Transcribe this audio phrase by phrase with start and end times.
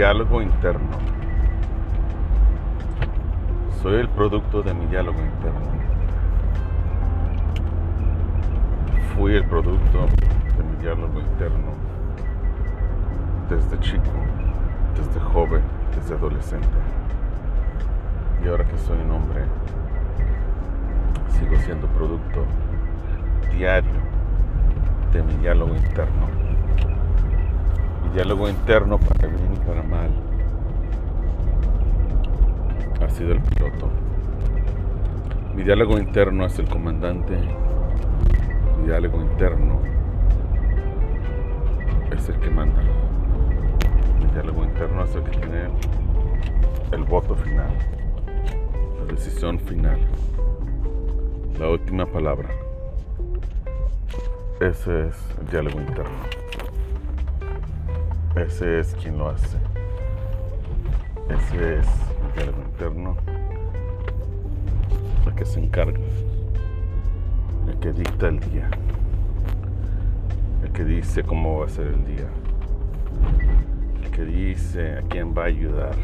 [0.00, 0.96] diálogo interno.
[3.82, 5.72] Soy el producto de mi diálogo interno.
[9.14, 10.06] Fui el producto
[10.56, 11.74] de mi diálogo interno
[13.50, 14.10] desde chico,
[14.96, 15.60] desde joven,
[15.94, 16.78] desde adolescente.
[18.42, 19.42] Y ahora que soy un hombre,
[21.28, 22.46] sigo siendo producto
[23.54, 24.00] diario
[25.12, 26.49] de mi diálogo interno.
[28.14, 30.10] Diálogo interno para bien y para mal
[33.00, 33.88] ha sido el piloto.
[35.54, 37.36] Mi diálogo interno es el comandante.
[38.78, 39.80] Mi diálogo interno
[42.10, 42.82] es el que manda.
[44.18, 45.68] Mi diálogo interno es el que tiene
[46.90, 47.70] el voto final,
[48.98, 49.98] la decisión final,
[51.58, 52.48] la última palabra.
[54.60, 56.18] Ese es el diálogo interno.
[58.36, 59.56] Ese es quien lo hace.
[61.28, 61.86] Ese es
[62.24, 63.16] el diálogo interno.
[65.26, 65.98] El que se encarga.
[67.68, 68.70] El que dicta el día.
[70.62, 72.28] El que dice cómo va a ser el día.
[74.04, 75.96] El que dice a quién va a ayudar.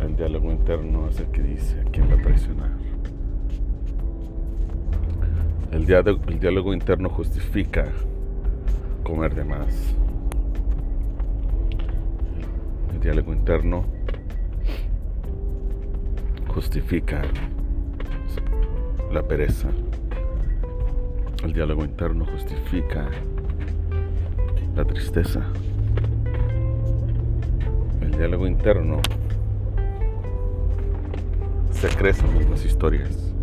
[0.00, 2.70] El diálogo interno es el que dice a quién va a traicionar.
[5.72, 7.86] El diálogo, el diálogo interno justifica
[9.10, 9.96] comer de más.
[12.92, 13.84] El diálogo interno
[16.54, 17.22] justifica
[19.10, 19.68] la pereza.
[21.42, 23.10] El diálogo interno justifica
[24.76, 25.40] la tristeza.
[28.00, 29.00] El diálogo interno
[31.72, 33.34] se cree sus mismas historias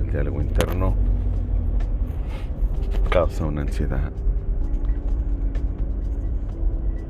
[0.00, 0.94] el diálogo interno
[3.10, 4.12] causa una ansiedad.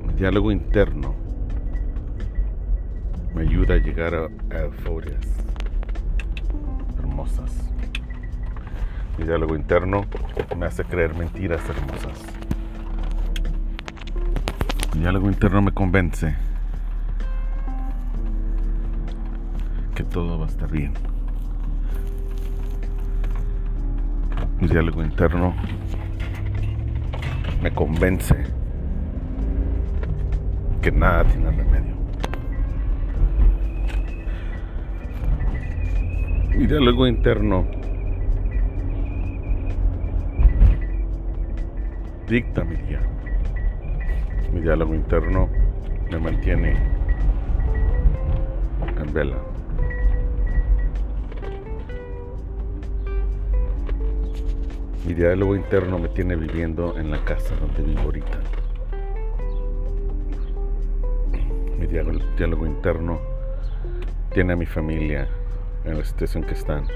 [0.09, 1.15] El diálogo interno
[3.34, 5.27] me ayuda a llegar a, a euforias
[6.99, 7.71] hermosas.
[9.19, 10.06] Mi diálogo interno
[10.56, 12.19] me hace creer mentiras hermosas.
[14.94, 16.34] Mi diálogo interno me convence
[19.94, 20.94] que todo va a estar bien.
[24.60, 25.55] Mi diálogo interno
[27.62, 28.34] me convence
[30.81, 31.94] que nada tiene remedio.
[36.56, 37.66] Mi diálogo interno
[42.26, 43.00] dicta mi día.
[44.53, 45.48] Mi diálogo interno
[46.10, 46.77] me mantiene
[48.98, 49.37] en vela.
[55.06, 58.38] Mi diálogo interno me tiene viviendo en la casa donde vivo ahorita.
[61.78, 63.19] Mi diálogo, interno
[64.34, 65.27] tiene a mi familia
[65.84, 66.87] en la situación que están,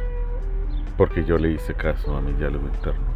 [0.99, 3.07] porque yo le hice caso a mi diálogo interno.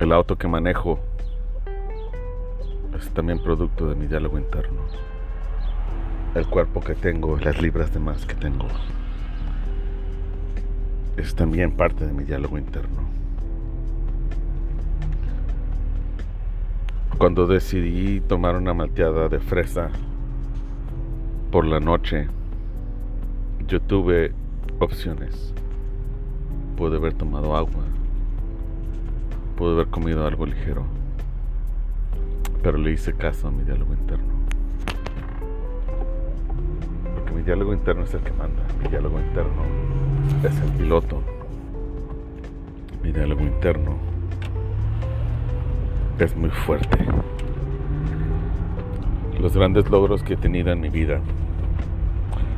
[0.00, 0.98] El auto que manejo
[2.98, 4.82] es también producto de mi diálogo interno.
[6.34, 8.66] El cuerpo que tengo, las libras de más que tengo
[11.16, 13.02] es también parte de mi diálogo interno.
[17.18, 19.90] Cuando decidí tomar una malteada de fresa
[21.50, 22.26] por la noche,
[23.68, 24.32] yo tuve
[24.80, 25.54] opciones.
[26.76, 27.84] Pude haber tomado agua,
[29.56, 30.82] pude haber comido algo ligero,
[32.62, 34.33] pero le hice caso a mi diálogo interno.
[37.44, 39.64] Mi diálogo interno es el que manda, mi diálogo interno
[40.42, 41.22] es el piloto.
[43.02, 43.98] Mi diálogo interno
[46.18, 47.04] es muy fuerte.
[49.38, 51.20] Los grandes logros que he tenido en mi vida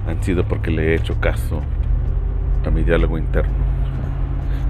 [0.06, 1.62] han sido porque le he hecho caso
[2.64, 3.54] a mi diálogo interno.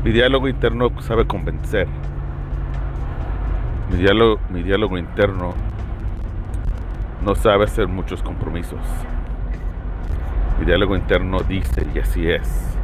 [0.02, 1.88] Mi diálogo interno sabe convencer.
[3.90, 5.52] Mi diálogo interno
[7.22, 8.80] no sabe hacer muchos compromisos.
[10.58, 12.76] Mi diálogo interno dice y así es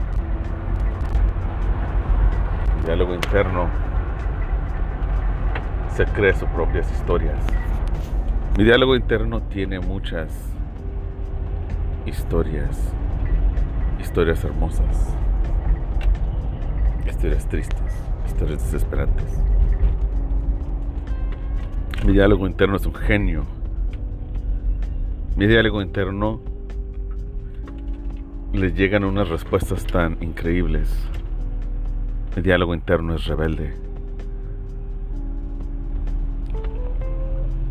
[2.84, 3.69] diálogo interno
[5.94, 7.38] se cree sus propias historias.
[8.58, 10.28] Mi diálogo interno tiene muchas
[12.06, 12.92] historias,
[14.00, 15.16] historias hermosas,
[17.06, 17.94] historias tristes,
[18.26, 19.38] historias desesperantes.
[22.04, 23.44] Mi diálogo interno es un genio.
[25.36, 26.40] Mi diálogo interno
[28.52, 30.88] le llegan unas respuestas tan increíbles
[32.34, 33.75] mi diálogo interno es rebelde.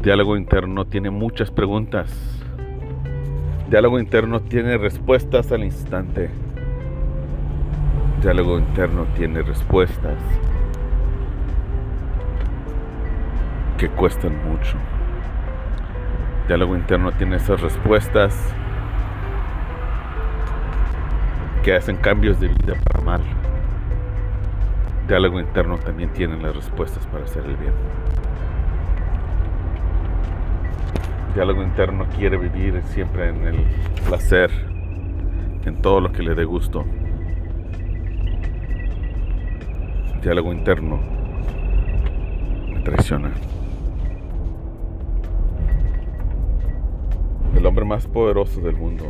[0.03, 2.11] Diálogo interno tiene muchas preguntas.
[3.71, 6.29] Diálogo interno tiene respuestas al instante.
[8.21, 10.19] Diálogo interno tiene respuestas
[13.79, 14.77] que cuestan mucho.
[16.47, 18.53] Diálogo interno tiene esas respuestas
[21.63, 23.21] que hacen cambios de vida para mal.
[25.07, 27.73] Diálogo interno también tiene las respuestas para hacer el bien.
[31.35, 33.55] Diálogo interno quiere vivir siempre en el
[34.07, 34.49] placer,
[35.65, 36.83] en todo lo que le dé gusto.
[40.23, 40.99] Diálogo interno
[42.73, 43.31] me traiciona.
[47.55, 49.05] El hombre más poderoso del mundo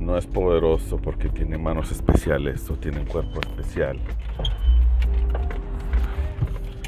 [0.00, 4.00] no es poderoso porque tiene manos especiales o tiene un cuerpo especial.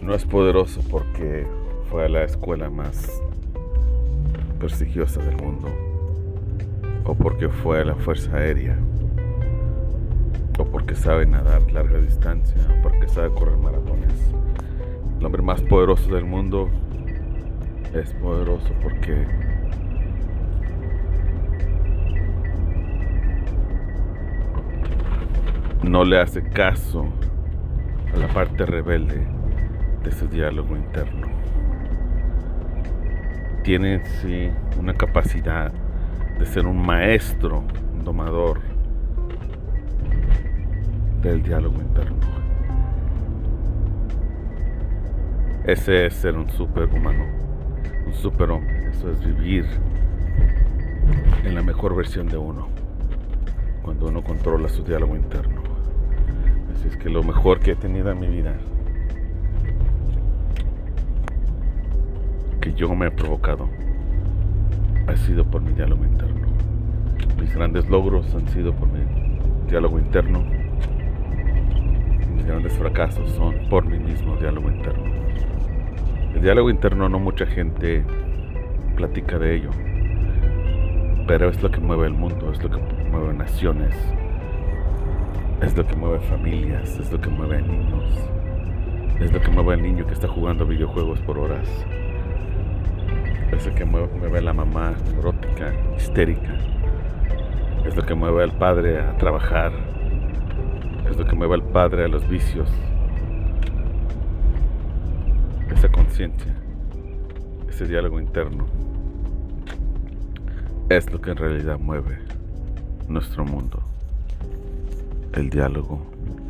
[0.03, 1.47] No es poderoso porque
[1.91, 3.23] fue a la escuela más
[4.59, 5.69] prestigiosa del mundo,
[7.05, 8.79] o porque fue a la Fuerza Aérea,
[10.58, 14.32] o porque sabe nadar larga distancia, o porque sabe correr maratones.
[15.19, 16.70] El hombre más poderoso del mundo
[17.93, 19.52] es poderoso porque
[25.82, 27.06] no le hace caso
[28.14, 29.26] a la parte rebelde
[30.02, 31.43] de su diálogo interno
[33.62, 35.73] tiene sí una capacidad
[36.38, 37.62] de ser un maestro,
[37.93, 38.61] un domador
[41.20, 42.17] del diálogo interno.
[45.64, 47.25] Ese es ser un superhumano,
[48.05, 48.90] un superhombre.
[48.90, 49.64] Eso es vivir
[51.44, 52.69] en la mejor versión de uno,
[53.82, 55.62] cuando uno controla su diálogo interno.
[56.87, 58.55] Es que lo mejor que he tenido en mi vida
[62.61, 63.69] que yo me he provocado
[65.06, 66.46] ha sido por mi diálogo interno.
[67.40, 69.00] Mis grandes logros han sido por mi
[69.69, 70.44] diálogo interno.
[72.37, 75.05] Mis grandes fracasos son por mi mismo diálogo interno.
[76.34, 78.05] El diálogo interno no mucha gente
[78.96, 79.70] platica de ello,
[81.26, 82.79] pero es lo que mueve el mundo, es lo que
[83.11, 83.94] mueve naciones,
[85.62, 88.05] es lo que mueve familias, es lo que mueve a niños,
[89.20, 91.69] es lo que mueve al niño que está jugando videojuegos por horas
[93.56, 96.56] es lo que mueve a la mamá neurótica, histérica.
[97.85, 99.73] Es lo que mueve al padre a trabajar.
[101.09, 102.70] Es lo que mueve al padre a los vicios.
[105.70, 106.55] Esa conciencia,
[107.69, 108.67] ese diálogo interno,
[110.88, 112.19] es lo que en realidad mueve
[113.08, 113.92] nuestro mundo.
[115.32, 115.99] El diálogo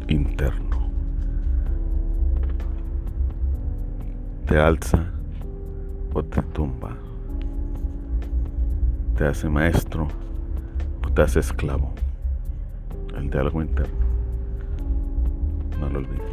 [0.08, 0.90] interno.
[4.46, 5.05] Te alza
[6.12, 6.96] o te tumba,
[9.17, 10.08] te hace maestro
[11.06, 11.94] o te hace esclavo.
[13.17, 14.05] El diálogo interno,
[15.79, 16.31] no lo olvides.